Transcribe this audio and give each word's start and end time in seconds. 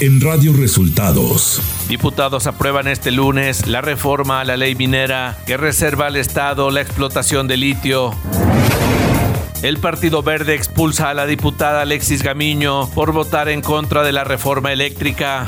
en 0.00 0.18
Radio 0.22 0.54
Resultados. 0.54 1.60
Diputados 1.86 2.46
aprueban 2.46 2.88
este 2.88 3.10
lunes 3.10 3.66
la 3.66 3.82
reforma 3.82 4.40
a 4.40 4.44
la 4.44 4.56
ley 4.56 4.74
minera 4.74 5.36
que 5.46 5.58
reserva 5.58 6.06
al 6.06 6.16
Estado 6.16 6.70
la 6.70 6.80
explotación 6.80 7.46
de 7.46 7.58
litio. 7.58 8.14
El 9.62 9.76
Partido 9.76 10.22
Verde 10.22 10.54
expulsa 10.54 11.10
a 11.10 11.14
la 11.14 11.26
diputada 11.26 11.82
Alexis 11.82 12.22
Gamiño 12.22 12.88
por 12.90 13.12
votar 13.12 13.50
en 13.50 13.60
contra 13.60 14.02
de 14.02 14.12
la 14.12 14.24
reforma 14.24 14.72
eléctrica. 14.72 15.46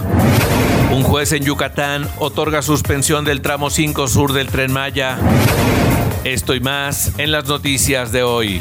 Un 0.92 1.02
juez 1.02 1.32
en 1.32 1.44
Yucatán 1.44 2.06
otorga 2.18 2.60
suspensión 2.60 3.24
del 3.24 3.40
tramo 3.40 3.70
5 3.70 4.06
sur 4.06 4.34
del 4.34 4.48
tren 4.48 4.70
Maya. 4.70 5.16
Esto 6.24 6.54
y 6.54 6.60
más 6.60 7.12
en 7.18 7.32
las 7.32 7.46
noticias 7.46 8.12
de 8.12 8.22
hoy. 8.22 8.60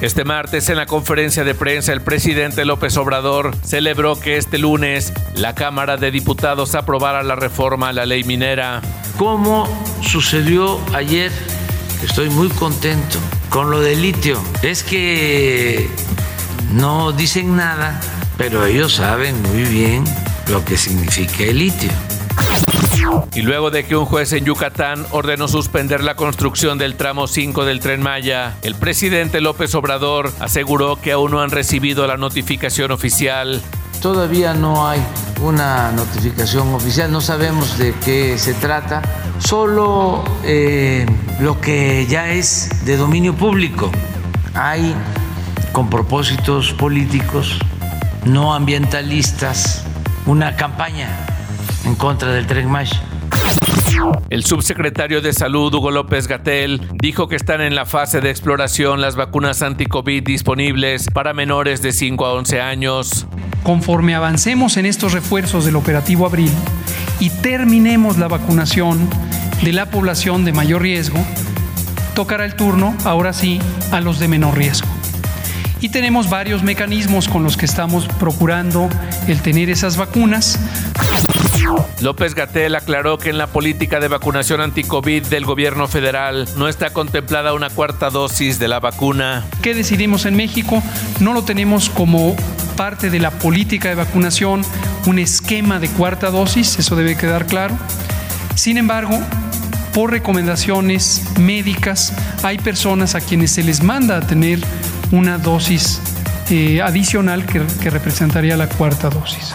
Este 0.00 0.24
martes 0.24 0.70
en 0.70 0.78
la 0.78 0.86
conferencia 0.86 1.44
de 1.44 1.54
prensa 1.54 1.92
el 1.92 2.00
presidente 2.00 2.64
López 2.64 2.96
Obrador 2.96 3.54
celebró 3.62 4.18
que 4.18 4.38
este 4.38 4.56
lunes 4.56 5.12
la 5.34 5.54
Cámara 5.54 5.98
de 5.98 6.10
Diputados 6.10 6.74
aprobara 6.74 7.22
la 7.22 7.36
reforma 7.36 7.90
a 7.90 7.92
la 7.92 8.06
ley 8.06 8.24
minera. 8.24 8.80
Como 9.18 9.68
sucedió 10.00 10.80
ayer, 10.94 11.30
estoy 12.02 12.30
muy 12.30 12.48
contento 12.48 13.18
con 13.50 13.70
lo 13.70 13.80
del 13.80 14.00
litio. 14.00 14.40
Es 14.62 14.82
que 14.82 15.86
no 16.72 17.12
dicen 17.12 17.54
nada, 17.54 18.00
pero 18.38 18.64
ellos 18.64 18.94
saben 18.94 19.42
muy 19.42 19.64
bien 19.64 20.04
lo 20.48 20.64
que 20.64 20.78
significa 20.78 21.44
el 21.44 21.58
litio. 21.58 21.90
Y 23.32 23.42
luego 23.42 23.70
de 23.70 23.84
que 23.84 23.96
un 23.96 24.06
juez 24.06 24.32
en 24.32 24.44
Yucatán 24.44 25.06
ordenó 25.10 25.46
suspender 25.46 26.02
la 26.02 26.16
construcción 26.16 26.78
del 26.78 26.96
tramo 26.96 27.28
5 27.28 27.64
del 27.64 27.80
tren 27.80 28.02
Maya, 28.02 28.56
el 28.62 28.74
presidente 28.74 29.40
López 29.40 29.74
Obrador 29.74 30.32
aseguró 30.40 30.96
que 30.96 31.12
aún 31.12 31.30
no 31.30 31.40
han 31.40 31.50
recibido 31.50 32.06
la 32.06 32.16
notificación 32.16 32.90
oficial. 32.90 33.62
Todavía 34.02 34.54
no 34.54 34.88
hay 34.88 35.00
una 35.42 35.92
notificación 35.92 36.74
oficial, 36.74 37.12
no 37.12 37.20
sabemos 37.20 37.78
de 37.78 37.94
qué 38.04 38.36
se 38.36 38.54
trata, 38.54 39.02
solo 39.38 40.24
eh, 40.44 41.06
lo 41.38 41.60
que 41.60 42.06
ya 42.08 42.30
es 42.30 42.84
de 42.84 42.96
dominio 42.96 43.34
público. 43.34 43.90
Hay 44.54 44.94
con 45.72 45.88
propósitos 45.88 46.72
políticos, 46.72 47.58
no 48.24 48.54
ambientalistas, 48.54 49.84
una 50.26 50.56
campaña 50.56 51.08
en 51.84 51.94
contra 51.94 52.32
del 52.32 52.46
tren 52.46 52.70
Maya. 52.70 53.00
El 54.30 54.44
subsecretario 54.44 55.20
de 55.20 55.32
Salud, 55.32 55.74
Hugo 55.74 55.90
López 55.90 56.26
Gatel, 56.26 56.80
dijo 57.00 57.28
que 57.28 57.36
están 57.36 57.60
en 57.60 57.74
la 57.74 57.86
fase 57.86 58.20
de 58.20 58.30
exploración 58.30 59.00
las 59.00 59.16
vacunas 59.16 59.62
anti-COVID 59.62 60.22
disponibles 60.22 61.08
para 61.12 61.34
menores 61.34 61.82
de 61.82 61.92
5 61.92 62.24
a 62.24 62.32
11 62.34 62.60
años. 62.60 63.26
Conforme 63.62 64.14
avancemos 64.14 64.76
en 64.76 64.86
estos 64.86 65.12
refuerzos 65.12 65.64
del 65.64 65.76
operativo 65.76 66.26
Abril 66.26 66.50
y 67.18 67.30
terminemos 67.30 68.16
la 68.16 68.28
vacunación 68.28 69.08
de 69.62 69.72
la 69.72 69.90
población 69.90 70.44
de 70.44 70.52
mayor 70.52 70.82
riesgo, 70.82 71.18
tocará 72.14 72.44
el 72.44 72.54
turno, 72.54 72.96
ahora 73.04 73.32
sí, 73.32 73.60
a 73.92 74.00
los 74.00 74.18
de 74.18 74.28
menor 74.28 74.56
riesgo. 74.56 74.88
Y 75.80 75.90
tenemos 75.90 76.30
varios 76.30 76.62
mecanismos 76.62 77.28
con 77.28 77.42
los 77.42 77.56
que 77.56 77.66
estamos 77.66 78.06
procurando 78.18 78.88
el 79.28 79.40
tener 79.40 79.70
esas 79.70 79.96
vacunas. 79.96 80.58
López 82.00 82.34
Gatel 82.34 82.74
aclaró 82.74 83.18
que 83.18 83.30
en 83.30 83.38
la 83.38 83.46
política 83.46 84.00
de 84.00 84.08
vacunación 84.08 84.60
anti-COVID 84.60 85.26
del 85.26 85.44
gobierno 85.44 85.86
federal 85.86 86.48
no 86.56 86.68
está 86.68 86.90
contemplada 86.90 87.52
una 87.52 87.68
cuarta 87.68 88.10
dosis 88.10 88.58
de 88.58 88.68
la 88.68 88.80
vacuna. 88.80 89.44
¿Qué 89.62 89.74
decidimos 89.74 90.24
en 90.24 90.34
México? 90.36 90.82
No 91.20 91.34
lo 91.34 91.44
tenemos 91.44 91.90
como 91.90 92.36
parte 92.76 93.10
de 93.10 93.20
la 93.20 93.30
política 93.30 93.90
de 93.90 93.96
vacunación, 93.96 94.62
un 95.06 95.18
esquema 95.18 95.78
de 95.78 95.88
cuarta 95.88 96.30
dosis, 96.30 96.78
eso 96.78 96.96
debe 96.96 97.16
quedar 97.16 97.46
claro. 97.46 97.76
Sin 98.54 98.78
embargo, 98.78 99.18
por 99.92 100.10
recomendaciones 100.10 101.22
médicas, 101.38 102.14
hay 102.42 102.58
personas 102.58 103.14
a 103.14 103.20
quienes 103.20 103.50
se 103.50 103.62
les 103.62 103.82
manda 103.82 104.16
a 104.16 104.20
tener 104.20 104.60
una 105.10 105.36
dosis 105.36 106.00
eh, 106.48 106.80
adicional 106.80 107.44
que, 107.44 107.62
que 107.82 107.90
representaría 107.90 108.56
la 108.56 108.68
cuarta 108.68 109.10
dosis. 109.10 109.54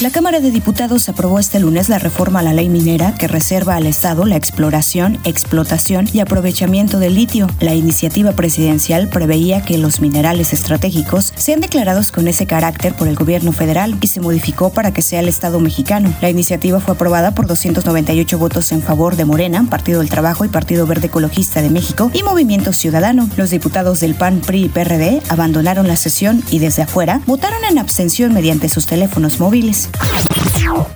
La 0.00 0.10
Cámara 0.10 0.38
de 0.38 0.52
Diputados 0.52 1.08
aprobó 1.08 1.40
este 1.40 1.58
lunes 1.58 1.88
la 1.88 1.98
reforma 1.98 2.38
a 2.38 2.44
la 2.44 2.52
ley 2.52 2.68
minera 2.68 3.16
que 3.16 3.26
reserva 3.26 3.74
al 3.74 3.84
Estado 3.84 4.26
la 4.26 4.36
exploración, 4.36 5.18
explotación 5.24 6.08
y 6.12 6.20
aprovechamiento 6.20 7.00
del 7.00 7.16
litio. 7.16 7.48
La 7.58 7.74
iniciativa 7.74 8.30
presidencial 8.30 9.08
preveía 9.08 9.60
que 9.62 9.76
los 9.76 10.00
minerales 10.00 10.52
estratégicos 10.52 11.32
sean 11.34 11.60
declarados 11.60 12.12
con 12.12 12.28
ese 12.28 12.46
carácter 12.46 12.94
por 12.94 13.08
el 13.08 13.16
gobierno 13.16 13.50
federal 13.50 13.96
y 14.00 14.06
se 14.06 14.20
modificó 14.20 14.70
para 14.70 14.92
que 14.92 15.02
sea 15.02 15.18
el 15.18 15.26
Estado 15.26 15.58
mexicano. 15.58 16.14
La 16.20 16.30
iniciativa 16.30 16.78
fue 16.78 16.94
aprobada 16.94 17.34
por 17.34 17.48
298 17.48 18.38
votos 18.38 18.70
en 18.70 18.82
favor 18.82 19.16
de 19.16 19.24
Morena, 19.24 19.66
Partido 19.68 19.98
del 19.98 20.10
Trabajo 20.10 20.44
y 20.44 20.48
Partido 20.48 20.86
Verde 20.86 21.08
Ecologista 21.08 21.60
de 21.60 21.70
México 21.70 22.12
y 22.14 22.22
Movimiento 22.22 22.72
Ciudadano. 22.72 23.28
Los 23.36 23.50
diputados 23.50 23.98
del 23.98 24.14
PAN, 24.14 24.42
PRI 24.46 24.66
y 24.66 24.68
PRD 24.68 25.22
abandonaron 25.28 25.88
la 25.88 25.96
sesión 25.96 26.44
y 26.52 26.60
desde 26.60 26.82
afuera 26.82 27.20
votaron 27.26 27.64
en 27.68 27.78
abstención 27.78 28.32
mediante 28.32 28.68
sus 28.68 28.86
teléfonos 28.86 29.40
móviles. 29.40 29.87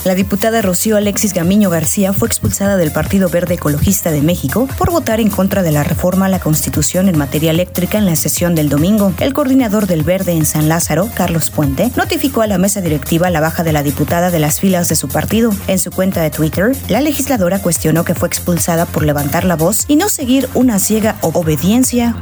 La 0.04 0.14
diputada 0.14 0.62
Rocío 0.62 0.96
Alexis 0.96 1.32
Gamiño 1.32 1.70
García 1.70 2.12
fue 2.12 2.26
expulsada 2.26 2.76
del 2.76 2.90
Partido 2.90 3.28
Verde 3.28 3.54
Ecologista 3.54 4.10
de 4.10 4.20
México 4.20 4.68
por 4.76 4.90
votar 4.90 5.20
en 5.20 5.30
contra 5.30 5.62
de 5.62 5.70
la 5.70 5.84
reforma 5.84 6.26
a 6.26 6.28
la 6.28 6.40
Constitución 6.40 7.08
en 7.08 7.16
materia 7.16 7.52
eléctrica 7.52 7.98
en 7.98 8.06
la 8.06 8.16
sesión 8.16 8.54
del 8.54 8.68
domingo. 8.68 9.14
El 9.20 9.32
coordinador 9.32 9.86
del 9.86 10.02
Verde 10.02 10.32
en 10.32 10.44
San 10.44 10.68
Lázaro, 10.68 11.08
Carlos 11.14 11.50
Puente, 11.50 11.92
notificó 11.96 12.42
a 12.42 12.48
la 12.48 12.58
mesa 12.58 12.80
directiva 12.80 13.30
la 13.30 13.40
baja 13.40 13.62
de 13.62 13.72
la 13.72 13.82
diputada 13.82 14.30
de 14.30 14.40
las 14.40 14.60
filas 14.60 14.88
de 14.88 14.96
su 14.96 15.08
partido. 15.08 15.50
En 15.68 15.78
su 15.78 15.90
cuenta 15.90 16.20
de 16.20 16.30
Twitter, 16.30 16.76
la 16.88 17.00
legisladora 17.00 17.60
cuestionó 17.60 18.04
que 18.04 18.14
fue 18.14 18.28
expulsada 18.28 18.86
por 18.86 19.04
levantar 19.04 19.44
la 19.44 19.56
voz 19.56 19.84
y 19.86 19.96
no 19.96 20.08
seguir 20.08 20.48
una 20.54 20.78
ciega 20.80 21.16
obediencia. 21.20 22.16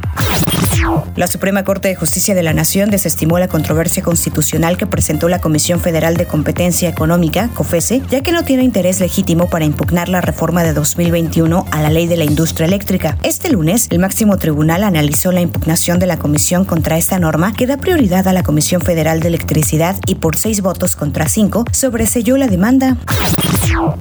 La 1.15 1.27
Suprema 1.27 1.63
Corte 1.63 1.89
de 1.89 1.95
Justicia 1.95 2.33
de 2.33 2.43
la 2.43 2.53
Nación 2.53 2.89
desestimó 2.89 3.37
la 3.39 3.47
controversia 3.47 4.01
constitucional 4.01 4.77
que 4.77 4.87
presentó 4.87 5.29
la 5.29 5.39
Comisión 5.39 5.79
Federal 5.79 6.17
de 6.17 6.25
Competencia 6.25 6.89
Económica, 6.89 7.49
COFESE, 7.53 8.01
ya 8.09 8.21
que 8.21 8.31
no 8.31 8.43
tiene 8.43 8.63
interés 8.63 8.99
legítimo 8.99 9.49
para 9.49 9.65
impugnar 9.65 10.09
la 10.09 10.21
reforma 10.21 10.63
de 10.63 10.73
2021 10.73 11.65
a 11.69 11.81
la 11.81 11.89
ley 11.89 12.07
de 12.07 12.17
la 12.17 12.23
industria 12.23 12.65
eléctrica. 12.65 13.17
Este 13.23 13.49
lunes, 13.49 13.87
el 13.91 13.99
máximo 13.99 14.37
tribunal 14.37 14.83
analizó 14.83 15.31
la 15.31 15.41
impugnación 15.41 15.99
de 15.99 16.07
la 16.07 16.17
Comisión 16.17 16.65
contra 16.65 16.97
esta 16.97 17.19
norma 17.19 17.53
que 17.53 17.67
da 17.67 17.77
prioridad 17.77 18.27
a 18.27 18.33
la 18.33 18.43
Comisión 18.43 18.81
Federal 18.81 19.19
de 19.19 19.27
Electricidad 19.27 19.97
y 20.07 20.15
por 20.15 20.37
seis 20.37 20.61
votos 20.61 20.95
contra 20.95 21.27
cinco 21.27 21.65
sobreselló 21.71 22.37
la 22.37 22.47
demanda. 22.47 22.97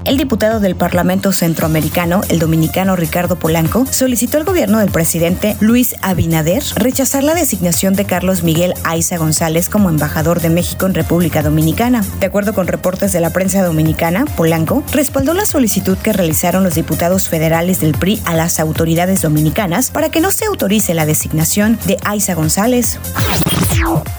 El 0.05 0.17
diputado 0.17 0.61
del 0.61 0.77
Parlamento 0.77 1.33
Centroamericano, 1.33 2.21
el 2.29 2.39
dominicano 2.39 2.97
Ricardo 2.97 3.37
Polanco, 3.37 3.87
solicitó 3.87 4.39
al 4.39 4.45
gobierno 4.45 4.79
del 4.79 4.91
presidente 4.91 5.57
Luis 5.61 5.95
Abinader 6.03 6.63
rechazar 6.77 7.23
la 7.23 7.35
designación 7.35 7.95
de 7.95 8.05
Carlos 8.05 8.43
Miguel 8.43 8.75
Aiza 8.85 9.17
González 9.19 9.69
como 9.69 9.89
embajador 9.89 10.41
de 10.41 10.51
México 10.51 10.87
en 10.87 10.95
República 10.95 11.43
Dominicana. 11.43 12.05
De 12.19 12.27
acuerdo 12.27 12.55
con 12.55 12.67
reportes 12.67 13.12
de 13.12 13.21
la 13.21 13.31
prensa 13.31 13.62
dominicana, 13.62 14.25
Polanco 14.37 14.82
respaldó 14.93 15.35
la 15.35 15.47
solicitud 15.47 15.97
que 15.99 16.12
realizaron 16.12 16.65
los 16.65 16.75
diputados 16.75 17.29
federales 17.29 17.81
del 17.81 17.93
PRI 17.93 18.21
a 18.25 18.35
las 18.35 18.61
autoridades 18.61 19.23
dominicanas 19.23 19.91
para 19.91 20.11
que 20.11 20.21
no 20.21 20.33
se 20.33 20.47
autorice 20.47 20.94
la 20.94 21.06
designación 21.06 21.79
de 21.87 21.99
Aiza 22.05 22.35
González. 22.35 22.99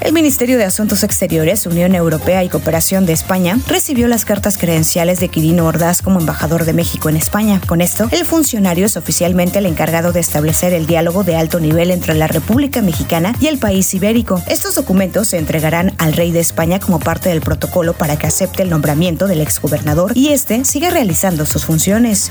El 0.02 0.14
Ministerio 0.14 0.58
de 0.58 0.64
Asuntos 0.64 1.04
Exteriores, 1.04 1.66
Unión 1.66 1.94
Europea 1.94 2.44
y 2.44 2.50
Cooperación 2.50 3.06
de 3.06 3.14
España 3.14 3.60
recibió 3.68 4.08
las 4.08 4.26
cartas 4.26 4.58
credenciales 4.58 5.20
de 5.20 5.30
Quirino 5.30 5.51
Ordaz 5.60 6.02
como 6.02 6.20
embajador 6.20 6.66
de 6.66 6.74
México 6.74 7.10
en 7.10 7.18
España. 7.18 7.62
Con 7.68 7.82
esto, 7.82 8.08
el 8.12 8.26
funcionario 8.26 8.86
es 8.86 8.98
oficialmente 8.98 9.60
el 9.60 9.66
encargado 9.66 10.12
de 10.12 10.20
establecer 10.20 10.74
el 10.74 10.86
diálogo 10.86 11.24
de 11.24 11.36
alto 11.36 11.60
nivel 11.60 11.92
entre 11.92 12.14
la 12.14 12.28
República 12.28 12.82
Mexicana 12.82 13.36
y 13.40 13.48
el 13.48 13.58
país 13.58 13.94
ibérico. 13.94 14.42
Estos 14.48 14.76
documentos 14.76 15.30
se 15.30 15.38
entregarán 15.38 15.94
al 15.98 16.14
rey 16.14 16.32
de 16.32 16.40
España 16.40 16.80
como 16.80 17.00
parte 17.00 17.30
del 17.30 17.42
protocolo 17.42 17.94
para 17.94 18.18
que 18.18 18.28
acepte 18.28 18.64
el 18.64 18.70
nombramiento 18.70 19.28
del 19.28 19.42
exgobernador 19.42 20.12
y 20.16 20.30
este 20.30 20.64
siga 20.66 20.90
realizando 20.90 21.46
sus 21.46 21.66
funciones. 21.66 22.30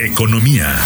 Economía. 0.00 0.76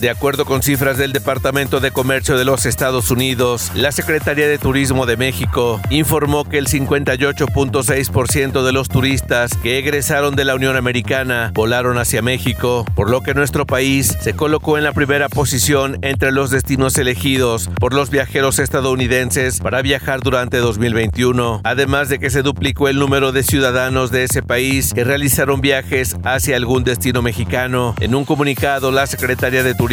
De 0.00 0.10
acuerdo 0.10 0.44
con 0.44 0.62
cifras 0.62 0.98
del 0.98 1.14
Departamento 1.14 1.80
de 1.80 1.90
Comercio 1.90 2.36
de 2.36 2.44
los 2.44 2.66
Estados 2.66 3.10
Unidos, 3.10 3.72
la 3.74 3.92
Secretaría 3.92 4.46
de 4.46 4.58
Turismo 4.58 5.06
de 5.06 5.16
México 5.16 5.80
informó 5.88 6.44
que 6.44 6.58
el 6.58 6.66
58.6% 6.66 8.62
de 8.62 8.72
los 8.72 8.90
turistas 8.90 9.56
que 9.56 9.78
egresaron 9.78 10.36
de 10.36 10.44
la 10.44 10.54
Unión 10.54 10.76
Americana 10.76 11.50
volaron 11.54 11.96
hacia 11.96 12.20
México, 12.20 12.84
por 12.94 13.08
lo 13.08 13.22
que 13.22 13.32
nuestro 13.32 13.64
país 13.64 14.18
se 14.20 14.34
colocó 14.34 14.76
en 14.76 14.84
la 14.84 14.92
primera 14.92 15.30
posición 15.30 15.98
entre 16.02 16.30
los 16.30 16.50
destinos 16.50 16.98
elegidos 16.98 17.70
por 17.80 17.94
los 17.94 18.10
viajeros 18.10 18.58
estadounidenses 18.58 19.60
para 19.60 19.80
viajar 19.80 20.20
durante 20.20 20.58
2021, 20.58 21.62
además 21.64 22.10
de 22.10 22.18
que 22.18 22.28
se 22.28 22.42
duplicó 22.42 22.88
el 22.88 22.98
número 22.98 23.32
de 23.32 23.42
ciudadanos 23.42 24.10
de 24.10 24.24
ese 24.24 24.42
país 24.42 24.92
que 24.92 25.04
realizaron 25.04 25.62
viajes 25.62 26.16
hacia 26.22 26.56
algún 26.56 26.84
destino 26.84 27.22
mexicano. 27.22 27.94
En 28.00 28.14
un 28.14 28.26
comunicado, 28.26 28.90
la 28.90 29.06
Secretaría 29.06 29.62
de 29.62 29.72
Turismo 29.72 29.85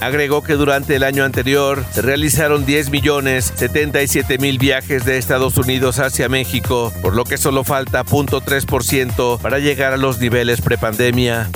agregó 0.00 0.42
que 0.42 0.54
durante 0.54 0.96
el 0.96 1.02
año 1.02 1.24
anterior 1.24 1.84
se 1.92 2.00
realizaron 2.00 2.64
10 2.64 2.90
millones 2.90 3.52
77 3.54 4.38
mil 4.38 4.58
viajes 4.58 5.04
de 5.04 5.18
Estados 5.18 5.58
Unidos 5.58 5.98
hacia 5.98 6.28
México, 6.28 6.92
por 7.02 7.14
lo 7.14 7.24
que 7.24 7.36
solo 7.36 7.62
falta 7.62 8.02
0.3% 8.04 9.38
para 9.40 9.58
llegar 9.58 9.92
a 9.92 9.98
los 9.98 10.18
niveles 10.18 10.62
prepandemia. 10.62 11.50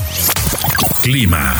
Clima. 1.00 1.56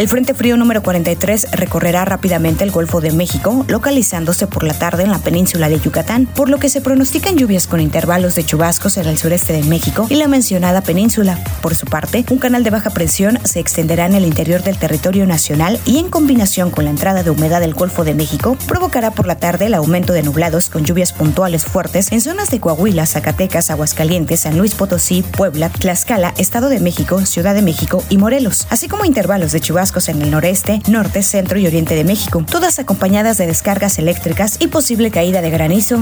El 0.00 0.08
Frente 0.08 0.32
Frío 0.32 0.56
número 0.56 0.82
43 0.82 1.48
recorrerá 1.52 2.06
rápidamente 2.06 2.64
el 2.64 2.70
Golfo 2.70 3.02
de 3.02 3.12
México, 3.12 3.66
localizándose 3.68 4.46
por 4.46 4.64
la 4.64 4.72
tarde 4.72 5.02
en 5.02 5.10
la 5.10 5.18
península 5.18 5.68
de 5.68 5.78
Yucatán, 5.78 6.24
por 6.24 6.48
lo 6.48 6.58
que 6.58 6.70
se 6.70 6.80
pronostican 6.80 7.36
lluvias 7.36 7.66
con 7.66 7.80
intervalos 7.80 8.34
de 8.34 8.46
chubascos 8.46 8.96
en 8.96 9.06
el 9.08 9.18
sureste 9.18 9.52
de 9.52 9.62
México 9.64 10.06
y 10.08 10.14
la 10.14 10.26
mencionada 10.26 10.80
península. 10.80 11.38
Por 11.60 11.74
su 11.74 11.84
parte, 11.84 12.24
un 12.30 12.38
canal 12.38 12.64
de 12.64 12.70
baja 12.70 12.88
presión 12.88 13.38
se 13.44 13.60
extenderá 13.60 14.06
en 14.06 14.14
el 14.14 14.24
interior 14.24 14.62
del 14.62 14.78
territorio 14.78 15.26
nacional 15.26 15.78
y 15.84 15.98
en 15.98 16.08
combinación 16.08 16.70
con 16.70 16.84
la 16.84 16.90
entrada 16.92 17.22
de 17.22 17.28
humedad 17.28 17.60
del 17.60 17.74
Golfo 17.74 18.02
de 18.02 18.14
México, 18.14 18.56
provocará 18.66 19.10
por 19.10 19.26
la 19.26 19.36
tarde 19.36 19.66
el 19.66 19.74
aumento 19.74 20.14
de 20.14 20.22
nublados 20.22 20.70
con 20.70 20.82
lluvias 20.82 21.12
puntuales 21.12 21.66
fuertes 21.66 22.10
en 22.10 22.22
zonas 22.22 22.48
de 22.48 22.58
Coahuila, 22.58 23.04
Zacatecas, 23.04 23.68
Aguascalientes, 23.68 24.40
San 24.40 24.56
Luis 24.56 24.74
Potosí, 24.74 25.22
Puebla, 25.22 25.68
Tlaxcala, 25.68 26.32
Estado 26.38 26.70
de 26.70 26.80
México, 26.80 27.26
Ciudad 27.26 27.54
de 27.54 27.60
México 27.60 28.02
y 28.08 28.16
Morelos, 28.16 28.66
así 28.70 28.88
como 28.88 29.04
intervalos 29.04 29.52
de 29.52 29.60
chubascos 29.60 29.89
en 30.08 30.22
el 30.22 30.30
noreste, 30.30 30.80
norte, 30.88 31.22
centro 31.22 31.58
y 31.58 31.66
oriente 31.66 31.94
de 31.94 32.04
México, 32.04 32.44
todas 32.48 32.78
acompañadas 32.78 33.38
de 33.38 33.46
descargas 33.46 33.98
eléctricas 33.98 34.56
y 34.60 34.68
posible 34.68 35.10
caída 35.10 35.42
de 35.42 35.50
granizo. 35.50 35.98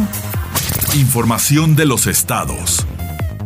Información 0.94 1.74
de 1.74 1.86
los 1.86 2.06
estados. 2.06 2.86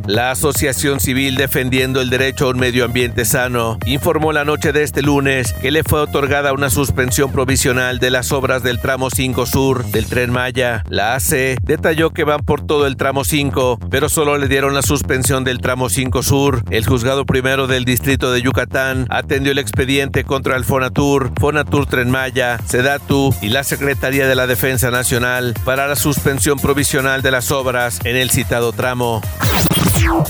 La 0.06 0.32
Asociación 0.32 0.99
Civil 0.99 1.37
Defendiendo 1.37 2.00
el 2.00 2.10
Derecho 2.10 2.46
a 2.46 2.50
un 2.50 2.58
Medio 2.58 2.84
Ambiente 2.84 3.25
Sano 3.25 3.78
informó 3.87 4.32
la 4.32 4.44
noche 4.44 4.72
de 4.72 4.82
este 4.82 5.00
lunes 5.00 5.52
que 5.52 5.70
le 5.70 5.84
fue 5.84 6.00
otorgada 6.00 6.52
una 6.52 6.70
suspensión 6.70 7.31
provisional 7.31 8.00
de 8.00 8.10
las 8.10 8.32
obras 8.32 8.62
del 8.64 8.81
tramo 8.81 9.10
5 9.10 9.46
sur 9.46 9.84
del 9.87 10.06
tren 10.06 10.32
Maya. 10.32 10.82
La 10.88 11.14
AC 11.14 11.56
detalló 11.62 12.10
que 12.10 12.25
van 12.25 12.40
por 12.40 12.66
todo 12.66 12.87
el 12.87 12.96
tramo 12.96 13.22
5, 13.25 13.78
pero 13.90 14.08
solo 14.08 14.38
le 14.38 14.49
dieron 14.49 14.75
la 14.75 14.82
suspensión 14.82 15.44
del 15.44 15.60
tramo 15.60 15.88
5 15.88 16.22
sur. 16.22 16.64
El 16.70 16.84
juzgado 16.84 17.25
primero 17.25 17.69
del 17.69 17.84
distrito 17.84 18.32
de 18.32 18.43
Yucatán 18.43 19.06
atendió 19.08 19.52
el 19.52 19.58
expediente 19.58 20.25
contra 20.25 20.56
el 20.56 20.64
Fonatur, 20.64 21.32
Fonatur 21.38 21.87
Tren 21.87 22.10
Maya, 22.10 22.58
Sedatu 22.66 23.34
y 23.40 23.48
la 23.48 23.62
Secretaría 23.62 24.26
de 24.26 24.34
la 24.34 24.48
Defensa 24.48 24.90
Nacional 24.90 25.55
para 25.64 25.87
la 25.87 25.96
suspensión 25.96 26.58
provisional 26.58 27.22
de 27.22 27.31
las 27.31 27.52
obras 27.52 28.00
en 28.05 28.16
el 28.16 28.31
citado 28.31 28.72
tramo. 28.72 29.22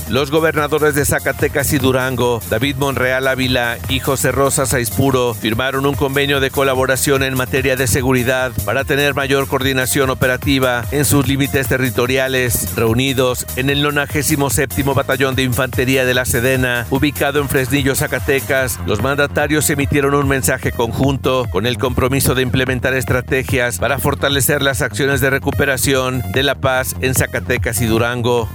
Los 0.09 0.31
gobernadores 0.31 0.95
de 0.95 1.05
Zacatecas 1.05 1.73
y 1.73 1.79
Durango, 1.79 2.41
David 2.49 2.75
Monreal 2.77 3.27
Ávila 3.27 3.77
y 3.89 3.99
José 3.99 4.31
Rosa 4.31 4.65
Saispuro, 4.65 5.33
firmaron 5.33 5.85
un 5.85 5.95
convenio 5.95 6.39
de 6.39 6.51
colaboración 6.51 7.23
en 7.23 7.35
materia 7.35 7.75
de 7.75 7.87
seguridad 7.87 8.51
para 8.65 8.83
tener 8.83 9.13
mayor 9.13 9.47
coordinación 9.47 10.09
operativa 10.09 10.85
en 10.91 11.05
sus 11.05 11.27
límites 11.27 11.67
territoriales, 11.67 12.75
reunidos 12.75 13.45
en 13.55 13.69
el 13.69 13.81
97 13.81 14.83
Batallón 14.93 15.35
de 15.35 15.43
Infantería 15.43 16.05
de 16.05 16.13
la 16.13 16.25
Sedena, 16.25 16.85
ubicado 16.89 17.39
en 17.39 17.49
Fresnillo, 17.49 17.95
Zacatecas. 17.95 18.79
Los 18.85 19.01
mandatarios 19.01 19.69
emitieron 19.69 20.13
un 20.13 20.27
mensaje 20.27 20.71
conjunto 20.71 21.47
con 21.49 21.65
el 21.65 21.77
compromiso 21.77 22.35
de 22.35 22.41
implementar 22.41 22.93
estrategias 22.93 23.79
para 23.79 23.99
fortalecer 23.99 24.61
las 24.61 24.81
acciones 24.81 25.21
de 25.21 25.29
recuperación 25.29 26.21
de 26.33 26.43
la 26.43 26.55
paz 26.55 26.95
en 27.01 27.15
Zacatecas 27.15 27.81
y 27.81 27.85
Durango. 27.85 28.49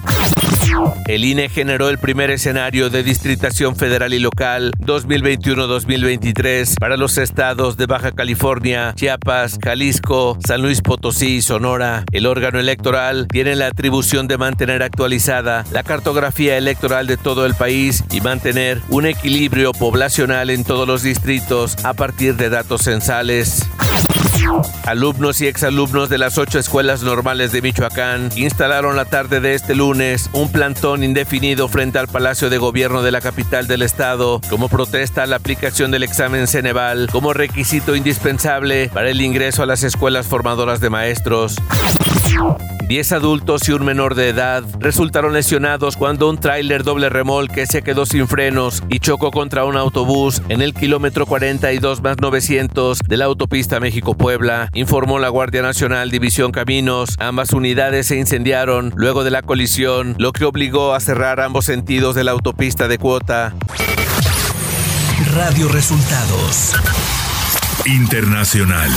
El 1.06 1.24
INE 1.24 1.48
generó 1.48 1.88
el 1.88 1.98
primer 1.98 2.30
escenario 2.30 2.90
de 2.90 3.02
distritación 3.02 3.76
federal 3.76 4.12
y 4.12 4.18
local 4.18 4.72
2021-2023 4.80 6.78
para 6.78 6.96
los 6.96 7.18
estados 7.18 7.76
de 7.76 7.86
Baja 7.86 8.12
California, 8.12 8.92
Chiapas, 8.94 9.58
Jalisco, 9.62 10.38
San 10.46 10.62
Luis 10.62 10.82
Potosí 10.82 11.36
y 11.36 11.42
Sonora. 11.42 12.04
El 12.12 12.26
órgano 12.26 12.58
electoral 12.58 13.26
tiene 13.28 13.56
la 13.56 13.68
atribución 13.68 14.28
de 14.28 14.38
mantener 14.38 14.82
actualizada 14.82 15.64
la 15.72 15.82
cartografía 15.82 16.56
electoral 16.56 17.06
de 17.06 17.16
todo 17.16 17.46
el 17.46 17.54
país 17.54 18.04
y 18.10 18.20
mantener 18.20 18.80
un 18.88 19.06
equilibrio 19.06 19.72
poblacional 19.72 20.50
en 20.50 20.64
todos 20.64 20.86
los 20.86 21.02
distritos 21.02 21.76
a 21.84 21.94
partir 21.94 22.36
de 22.36 22.50
datos 22.50 22.82
censales. 22.82 23.66
Alumnos 24.84 25.40
y 25.40 25.46
exalumnos 25.46 26.08
de 26.08 26.18
las 26.18 26.38
ocho 26.38 26.58
escuelas 26.58 27.02
normales 27.02 27.52
de 27.52 27.62
Michoacán 27.62 28.30
instalaron 28.36 28.96
la 28.96 29.04
tarde 29.04 29.40
de 29.40 29.54
este 29.54 29.74
lunes 29.74 30.30
un 30.32 30.50
plantón 30.50 31.04
indefinido 31.04 31.68
frente 31.68 31.98
al 31.98 32.08
Palacio 32.08 32.50
de 32.50 32.58
Gobierno 32.58 33.02
de 33.02 33.12
la 33.12 33.20
capital 33.20 33.66
del 33.66 33.82
estado 33.82 34.40
como 34.48 34.68
protesta 34.68 35.22
a 35.22 35.26
la 35.26 35.36
aplicación 35.36 35.90
del 35.90 36.02
examen 36.02 36.46
Ceneval 36.46 37.08
como 37.10 37.32
requisito 37.32 37.94
indispensable 37.94 38.90
para 38.92 39.10
el 39.10 39.20
ingreso 39.20 39.62
a 39.62 39.66
las 39.66 39.82
escuelas 39.82 40.26
formadoras 40.26 40.80
de 40.80 40.90
maestros. 40.90 41.56
Diez 42.88 43.12
adultos 43.12 43.68
y 43.68 43.72
un 43.72 43.84
menor 43.84 44.14
de 44.14 44.30
edad 44.30 44.64
resultaron 44.80 45.34
lesionados 45.34 45.98
cuando 45.98 46.30
un 46.30 46.40
tráiler 46.40 46.84
doble 46.84 47.10
remolque 47.10 47.66
se 47.66 47.82
quedó 47.82 48.06
sin 48.06 48.26
frenos 48.26 48.82
y 48.88 48.98
chocó 48.98 49.30
contra 49.30 49.66
un 49.66 49.76
autobús 49.76 50.40
en 50.48 50.62
el 50.62 50.72
kilómetro 50.72 51.26
42 51.26 52.00
más 52.00 52.16
900 52.18 53.00
de 53.06 53.16
la 53.18 53.26
autopista 53.26 53.78
México-Puebla, 53.78 54.70
informó 54.72 55.18
la 55.18 55.28
Guardia 55.28 55.60
Nacional 55.60 56.10
División 56.10 56.50
Caminos. 56.50 57.10
Ambas 57.18 57.52
unidades 57.52 58.06
se 58.06 58.16
incendiaron 58.16 58.94
luego 58.96 59.22
de 59.22 59.32
la 59.32 59.42
colisión, 59.42 60.14
lo 60.18 60.32
que 60.32 60.46
obligó 60.46 60.94
a 60.94 61.00
cerrar 61.00 61.40
ambos 61.40 61.66
sentidos 61.66 62.14
de 62.14 62.24
la 62.24 62.30
autopista 62.30 62.88
de 62.88 62.96
cuota. 62.96 63.54
Radio 65.34 65.68
Resultados 65.68 66.72
Internacional. 67.84 68.90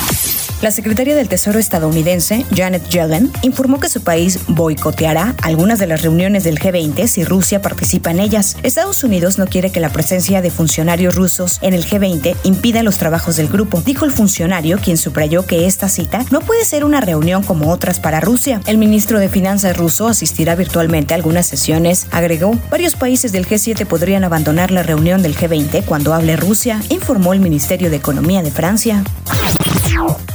La 0.61 0.69
secretaria 0.69 1.15
del 1.15 1.27
Tesoro 1.27 1.57
estadounidense, 1.57 2.45
Janet 2.55 2.87
Yellen, 2.87 3.31
informó 3.41 3.79
que 3.79 3.89
su 3.89 4.01
país 4.01 4.41
boicoteará 4.47 5.33
algunas 5.41 5.79
de 5.79 5.87
las 5.87 6.03
reuniones 6.03 6.43
del 6.43 6.59
G20 6.59 7.07
si 7.07 7.23
Rusia 7.23 7.63
participa 7.63 8.11
en 8.11 8.19
ellas. 8.19 8.57
Estados 8.61 9.03
Unidos 9.03 9.39
no 9.39 9.47
quiere 9.47 9.71
que 9.71 9.79
la 9.79 9.89
presencia 9.89 10.39
de 10.39 10.51
funcionarios 10.51 11.15
rusos 11.15 11.57
en 11.63 11.73
el 11.73 11.83
G20 11.83 12.35
impida 12.43 12.83
los 12.83 12.99
trabajos 12.99 13.37
del 13.37 13.47
grupo, 13.47 13.81
dijo 13.81 14.05
el 14.05 14.11
funcionario, 14.11 14.77
quien 14.77 14.97
subrayó 14.97 15.47
que 15.47 15.65
esta 15.65 15.89
cita 15.89 16.23
no 16.29 16.41
puede 16.41 16.63
ser 16.63 16.85
una 16.85 17.01
reunión 17.01 17.41
como 17.41 17.71
otras 17.71 17.99
para 17.99 18.19
Rusia. 18.19 18.61
El 18.67 18.77
ministro 18.77 19.17
de 19.17 19.29
Finanzas 19.29 19.75
ruso 19.75 20.07
asistirá 20.07 20.53
virtualmente 20.53 21.15
a 21.15 21.17
algunas 21.17 21.47
sesiones, 21.47 22.05
agregó. 22.11 22.55
Varios 22.69 22.95
países 22.95 23.31
del 23.31 23.47
G7 23.47 23.87
podrían 23.87 24.23
abandonar 24.23 24.69
la 24.69 24.83
reunión 24.83 25.23
del 25.23 25.35
G20 25.35 25.85
cuando 25.85 26.13
hable 26.13 26.35
Rusia, 26.35 26.83
informó 26.89 27.33
el 27.33 27.39
Ministerio 27.39 27.89
de 27.89 27.95
Economía 27.95 28.43
de 28.43 28.51
Francia. 28.51 29.03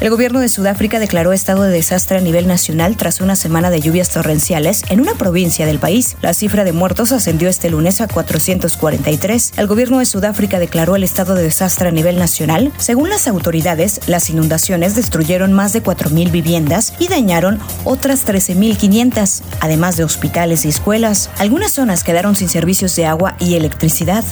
El 0.00 0.10
gobierno 0.10 0.40
de 0.40 0.48
Sudáfrica 0.48 0.98
declaró 0.98 1.32
estado 1.32 1.62
de 1.62 1.70
desastre 1.70 2.18
a 2.18 2.20
nivel 2.20 2.46
nacional 2.46 2.96
tras 2.96 3.20
una 3.20 3.34
semana 3.34 3.70
de 3.70 3.80
lluvias 3.80 4.10
torrenciales 4.10 4.82
en 4.88 5.00
una 5.00 5.14
provincia 5.14 5.66
del 5.66 5.78
país. 5.78 6.16
La 6.22 6.34
cifra 6.34 6.64
de 6.64 6.72
muertos 6.72 7.12
ascendió 7.12 7.48
este 7.48 7.70
lunes 7.70 8.00
a 8.00 8.06
443. 8.06 9.52
El 9.56 9.66
gobierno 9.66 9.98
de 9.98 10.06
Sudáfrica 10.06 10.58
declaró 10.58 10.96
el 10.96 11.04
estado 11.04 11.34
de 11.34 11.42
desastre 11.42 11.88
a 11.88 11.92
nivel 11.92 12.18
nacional. 12.18 12.72
Según 12.76 13.08
las 13.08 13.26
autoridades, 13.26 14.00
las 14.06 14.30
inundaciones 14.30 14.94
destruyeron 14.94 15.52
más 15.52 15.72
de 15.72 15.82
4.000 15.82 16.30
viviendas 16.30 16.92
y 16.98 17.08
dañaron 17.08 17.58
otras 17.84 18.26
13.500, 18.26 19.42
además 19.60 19.96
de 19.96 20.04
hospitales 20.04 20.64
y 20.64 20.68
escuelas. 20.68 21.30
Algunas 21.38 21.72
zonas 21.72 22.04
quedaron 22.04 22.36
sin 22.36 22.48
servicios 22.48 22.94
de 22.96 23.06
agua 23.06 23.36
y 23.40 23.54
electricidad. 23.54 24.24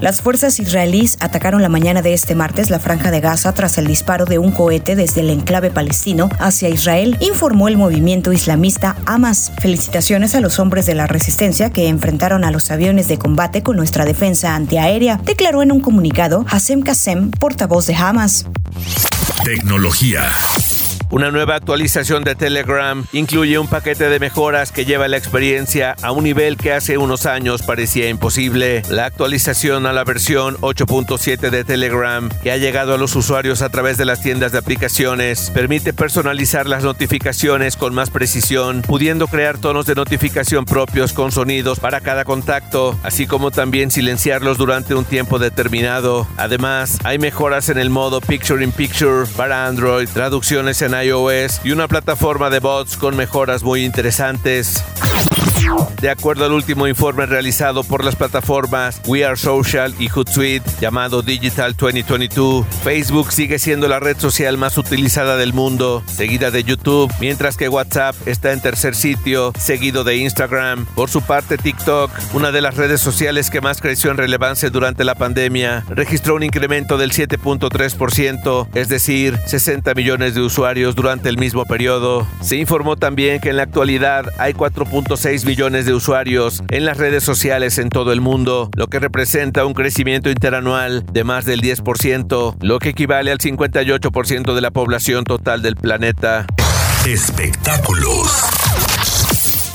Las 0.00 0.22
fuerzas 0.22 0.58
israelíes 0.58 1.16
atacaron 1.20 1.62
la 1.62 1.68
mañana 1.68 2.02
de 2.02 2.14
este 2.14 2.34
martes 2.34 2.70
la 2.70 2.78
franja 2.78 3.10
de 3.10 3.20
Gaza 3.20 3.52
tras 3.52 3.78
el 3.78 3.86
disparo 3.86 4.24
de 4.24 4.38
un 4.38 4.50
cohete 4.50 4.96
desde 4.96 5.20
el 5.20 5.30
enclave 5.30 5.70
palestino 5.70 6.28
hacia 6.38 6.68
Israel, 6.68 7.16
informó 7.20 7.68
el 7.68 7.76
movimiento 7.76 8.32
islamista 8.32 8.96
Hamas. 9.06 9.52
Felicitaciones 9.58 10.34
a 10.34 10.40
los 10.40 10.58
hombres 10.58 10.86
de 10.86 10.94
la 10.94 11.06
resistencia 11.06 11.70
que 11.70 11.88
enfrentaron 11.88 12.44
a 12.44 12.50
los 12.50 12.70
aviones 12.70 13.08
de 13.08 13.18
combate 13.18 13.62
con 13.62 13.76
nuestra 13.76 14.04
defensa 14.04 14.54
antiaérea, 14.54 15.20
declaró 15.24 15.62
en 15.62 15.72
un 15.72 15.80
comunicado 15.80 16.44
Hassem 16.48 16.82
Kassem, 16.82 17.30
portavoz 17.30 17.86
de 17.86 17.94
Hamas. 17.94 18.46
Tecnología. 19.44 20.22
Una 21.10 21.32
nueva 21.32 21.56
actualización 21.56 22.22
de 22.22 22.36
Telegram 22.36 23.04
incluye 23.12 23.58
un 23.58 23.66
paquete 23.66 24.08
de 24.08 24.20
mejoras 24.20 24.70
que 24.70 24.84
lleva 24.84 25.08
la 25.08 25.16
experiencia 25.16 25.96
a 26.02 26.12
un 26.12 26.22
nivel 26.22 26.56
que 26.56 26.72
hace 26.72 26.98
unos 26.98 27.26
años 27.26 27.62
parecía 27.62 28.08
imposible. 28.08 28.82
La 28.90 29.06
actualización 29.06 29.86
a 29.86 29.92
la 29.92 30.04
versión 30.04 30.56
8.7 30.58 31.50
de 31.50 31.64
Telegram, 31.64 32.28
que 32.44 32.52
ha 32.52 32.58
llegado 32.58 32.94
a 32.94 32.96
los 32.96 33.16
usuarios 33.16 33.60
a 33.60 33.70
través 33.70 33.98
de 33.98 34.04
las 34.04 34.22
tiendas 34.22 34.52
de 34.52 34.58
aplicaciones, 34.58 35.50
permite 35.50 35.92
personalizar 35.92 36.68
las 36.68 36.84
notificaciones 36.84 37.76
con 37.76 37.92
más 37.92 38.10
precisión, 38.10 38.82
pudiendo 38.82 39.26
crear 39.26 39.58
tonos 39.58 39.86
de 39.86 39.96
notificación 39.96 40.64
propios 40.64 41.12
con 41.12 41.32
sonidos 41.32 41.80
para 41.80 42.00
cada 42.00 42.24
contacto, 42.24 42.96
así 43.02 43.26
como 43.26 43.50
también 43.50 43.90
silenciarlos 43.90 44.58
durante 44.58 44.94
un 44.94 45.04
tiempo 45.04 45.40
determinado. 45.40 46.28
Además, 46.36 46.98
hay 47.02 47.18
mejoras 47.18 47.68
en 47.68 47.78
el 47.78 47.90
modo 47.90 48.20
Picture 48.20 48.62
in 48.62 48.70
Picture 48.70 49.26
para 49.36 49.66
Android, 49.66 50.08
traducciones 50.08 50.80
en 50.82 50.99
iOS 51.04 51.60
y 51.64 51.72
una 51.72 51.88
plataforma 51.88 52.50
de 52.50 52.60
bots 52.60 52.96
con 52.96 53.16
mejoras 53.16 53.62
muy 53.62 53.84
interesantes. 53.84 54.84
De 56.00 56.08
acuerdo 56.08 56.46
al 56.46 56.52
último 56.52 56.86
informe 56.86 57.26
realizado 57.26 57.84
por 57.84 58.04
las 58.04 58.16
plataformas 58.16 59.02
We 59.06 59.24
Are 59.24 59.36
Social 59.36 59.94
y 59.98 60.08
Hootsuite 60.08 60.64
llamado 60.80 61.20
Digital 61.20 61.74
2022, 61.76 62.64
Facebook 62.82 63.30
sigue 63.32 63.58
siendo 63.58 63.86
la 63.86 64.00
red 64.00 64.16
social 64.16 64.56
más 64.56 64.78
utilizada 64.78 65.36
del 65.36 65.52
mundo, 65.52 66.02
seguida 66.06 66.50
de 66.50 66.64
YouTube, 66.64 67.12
mientras 67.20 67.58
que 67.58 67.68
WhatsApp 67.68 68.16
está 68.26 68.52
en 68.52 68.62
tercer 68.62 68.94
sitio, 68.94 69.52
seguido 69.58 70.02
de 70.02 70.16
Instagram. 70.16 70.86
Por 70.94 71.10
su 71.10 71.20
parte, 71.20 71.58
TikTok, 71.58 72.10
una 72.32 72.50
de 72.50 72.62
las 72.62 72.76
redes 72.76 73.02
sociales 73.02 73.50
que 73.50 73.60
más 73.60 73.82
creció 73.82 74.10
en 74.10 74.16
relevancia 74.16 74.70
durante 74.70 75.04
la 75.04 75.14
pandemia, 75.14 75.84
registró 75.88 76.34
un 76.34 76.42
incremento 76.42 76.96
del 76.96 77.12
7.3%, 77.12 78.68
es 78.72 78.88
decir, 78.88 79.38
60 79.46 79.92
millones 79.94 80.34
de 80.34 80.40
usuarios 80.40 80.94
durante 80.94 81.28
el 81.28 81.36
mismo 81.36 81.66
periodo. 81.66 82.26
Se 82.40 82.56
informó 82.56 82.96
también 82.96 83.40
que 83.40 83.50
en 83.50 83.56
la 83.56 83.64
actualidad 83.64 84.26
hay 84.38 84.54
4.6 84.54 85.44
millones 85.50 85.84
de 85.84 85.94
usuarios 85.94 86.62
en 86.68 86.84
las 86.84 86.96
redes 86.96 87.24
sociales 87.24 87.78
en 87.78 87.88
todo 87.88 88.12
el 88.12 88.20
mundo, 88.20 88.70
lo 88.76 88.86
que 88.86 89.00
representa 89.00 89.64
un 89.64 89.74
crecimiento 89.74 90.30
interanual 90.30 91.04
de 91.12 91.24
más 91.24 91.44
del 91.44 91.60
10%, 91.60 92.54
lo 92.60 92.78
que 92.78 92.90
equivale 92.90 93.32
al 93.32 93.38
58% 93.38 94.54
de 94.54 94.60
la 94.60 94.70
población 94.70 95.24
total 95.24 95.60
del 95.60 95.74
planeta. 95.74 96.46
Espectáculos. 97.04 98.30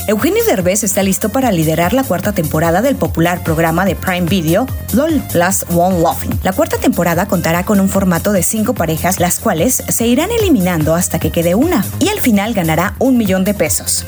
Eugenio 0.08 0.46
Derbez 0.46 0.86
está 0.86 1.04
listo 1.04 1.28
para 1.28 1.52
liderar 1.52 1.92
la 1.92 2.06
cuarta 2.06 2.32
temporada 2.32 2.82
del 2.82 2.96
popular 2.96 3.44
programa 3.44 3.84
de 3.84 3.98
Prime 3.98 4.30
Video 4.30 4.68
LOL 4.94 5.22
Last 5.34 5.64
One 5.76 6.00
Laughing. 6.00 6.40
La 6.44 6.54
cuarta 6.54 6.78
temporada 6.78 7.28
contará 7.28 7.66
con 7.66 7.82
un 7.82 7.90
formato 7.90 8.32
de 8.32 8.44
cinco 8.44 8.76
parejas, 8.76 9.20
las 9.20 9.40
cuales 9.40 9.84
se 9.90 10.08
irán 10.08 10.30
eliminando 10.32 10.96
hasta 10.96 11.20
que 11.20 11.32
quede 11.32 11.54
una, 11.54 11.84
y 12.00 12.08
al 12.08 12.22
final 12.22 12.54
ganará 12.54 12.94
un 13.00 13.18
millón 13.18 13.44
de 13.44 13.56
pesos. 13.56 14.06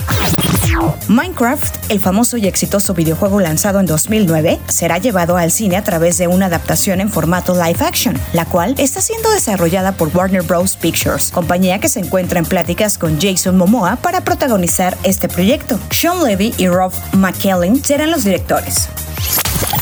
Minecraft, 1.07 1.91
el 1.91 1.99
famoso 1.99 2.37
y 2.37 2.47
exitoso 2.47 2.93
videojuego 2.93 3.39
lanzado 3.39 3.79
en 3.79 3.85
2009, 3.85 4.59
será 4.67 4.97
llevado 4.97 5.37
al 5.37 5.51
cine 5.51 5.77
a 5.77 5.83
través 5.83 6.17
de 6.17 6.27
una 6.27 6.47
adaptación 6.47 7.01
en 7.01 7.09
formato 7.09 7.53
live 7.53 7.83
action, 7.85 8.19
la 8.33 8.45
cual 8.45 8.75
está 8.77 9.01
siendo 9.01 9.29
desarrollada 9.31 9.93
por 9.93 10.15
Warner 10.15 10.43
Bros. 10.43 10.75
Pictures, 10.75 11.31
compañía 11.31 11.79
que 11.79 11.89
se 11.89 11.99
encuentra 11.99 12.39
en 12.39 12.45
pláticas 12.45 12.97
con 12.97 13.19
Jason 13.19 13.57
Momoa 13.57 13.97
para 13.97 14.21
protagonizar 14.21 14.97
este 15.03 15.27
proyecto. 15.27 15.79
Sean 15.89 16.23
Levy 16.23 16.53
y 16.57 16.67
Rob 16.67 16.91
McKellen 17.13 17.83
serán 17.83 18.11
los 18.11 18.23
directores. 18.23 18.89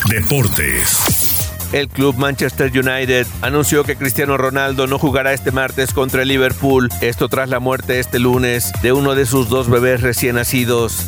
Deportes. 0.10 1.15
El 1.72 1.88
club 1.90 2.16
Manchester 2.18 2.72
United 2.72 3.28
anunció 3.42 3.84
que 3.84 3.96
Cristiano 3.96 4.38
Ronaldo 4.38 4.88
no 4.88 5.00
jugará 5.00 5.34
este 5.34 5.52
martes 5.52 5.94
contra 5.94 6.22
el 6.22 6.28
Liverpool, 6.28 6.90
esto 7.02 7.30
tras 7.30 7.50
la 7.50 7.60
muerte 7.60 8.00
este 8.00 8.20
lunes 8.20 8.72
de 8.82 8.94
uno 8.94 9.16
de 9.16 9.26
sus 9.26 9.50
dos 9.50 9.70
bebés 9.70 10.02
recién 10.02 10.36
nacidos. 10.36 11.06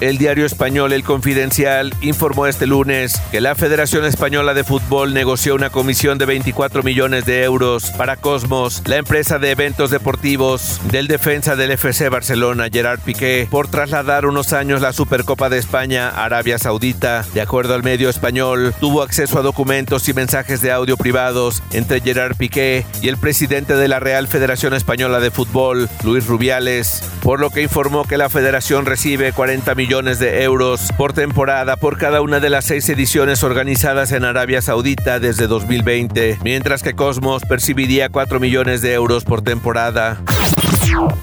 El 0.00 0.18
diario 0.18 0.46
español 0.46 0.92
El 0.92 1.04
Confidencial 1.04 1.94
informó 2.00 2.46
este 2.46 2.66
lunes 2.66 3.20
que 3.30 3.40
la 3.40 3.54
Federación 3.54 4.04
Española 4.04 4.54
de 4.54 4.64
Fútbol 4.64 5.14
negoció 5.14 5.54
una 5.54 5.70
comisión 5.70 6.18
de 6.18 6.26
24 6.26 6.82
millones 6.82 7.24
de 7.24 7.44
euros 7.44 7.90
para 7.96 8.16
Cosmos, 8.16 8.82
la 8.86 8.96
empresa 8.96 9.38
de 9.38 9.50
eventos 9.50 9.90
deportivos 9.90 10.80
del 10.90 11.06
defensa 11.06 11.56
del 11.56 11.70
FC 11.70 12.08
Barcelona, 12.08 12.68
Gerard 12.72 13.00
Piqué, 13.00 13.46
por 13.50 13.68
trasladar 13.68 14.26
unos 14.26 14.52
años 14.52 14.80
la 14.80 14.92
Supercopa 14.92 15.48
de 15.48 15.58
España 15.58 16.08
a 16.08 16.24
Arabia 16.24 16.58
Saudita. 16.58 17.24
De 17.34 17.40
acuerdo 17.40 17.74
al 17.74 17.82
medio 17.82 18.08
español, 18.08 18.74
tuvo 18.80 19.02
acceso 19.02 19.38
a 19.38 19.42
documentos 19.42 20.08
y 20.08 20.14
mensajes 20.14 20.60
de 20.60 20.72
audio 20.72 20.96
privados 20.96 21.62
entre 21.72 22.00
Gerard 22.00 22.36
Piqué 22.36 22.84
y 23.00 23.08
el 23.08 23.18
presidente 23.18 23.76
de 23.76 23.88
la 23.88 24.00
Real 24.00 24.26
Federación 24.26 24.74
Española 24.74 25.20
de 25.20 25.30
Fútbol, 25.30 25.88
Luis 26.02 26.26
Rubiales, 26.26 27.02
por 27.22 27.40
lo 27.40 27.50
que 27.50 27.62
informó 27.62 28.04
que 28.04 28.18
la 28.18 28.28
federación 28.28 28.86
recibe 28.86 29.32
40 29.52 29.74
millones 29.74 30.18
de 30.18 30.44
euros 30.44 30.88
por 30.96 31.12
temporada 31.12 31.76
por 31.76 31.98
cada 31.98 32.22
una 32.22 32.40
de 32.40 32.48
las 32.48 32.64
seis 32.64 32.88
ediciones 32.88 33.42
organizadas 33.44 34.10
en 34.12 34.24
Arabia 34.24 34.62
Saudita 34.62 35.20
desde 35.20 35.46
2020, 35.46 36.38
mientras 36.42 36.82
que 36.82 36.94
Cosmos 36.94 37.42
percibiría 37.46 38.08
4 38.08 38.40
millones 38.40 38.80
de 38.80 38.94
euros 38.94 39.24
por 39.24 39.42
temporada. 39.42 40.22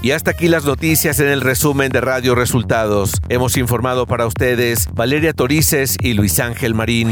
Y 0.04 0.12
hasta 0.12 0.30
aquí 0.30 0.48
las 0.48 0.64
noticias 0.64 1.20
en 1.20 1.28
el 1.28 1.42
resumen 1.42 1.92
de 1.92 2.02
Radio 2.02 2.36
Resultados. 2.36 3.14
Hemos 3.30 3.58
informado 3.58 4.06
para 4.06 4.28
ustedes 4.28 4.88
Valeria 4.94 5.34
Torices 5.34 5.98
y 6.00 6.14
Luis 6.14 6.40
Ángel 6.40 6.76
Marín. 6.76 7.12